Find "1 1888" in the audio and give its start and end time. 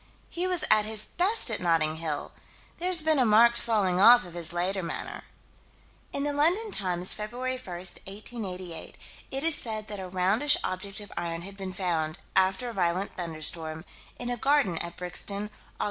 7.33-8.97